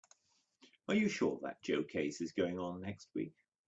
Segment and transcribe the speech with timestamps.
[0.87, 3.35] Are you sure that Joe case is going on next week?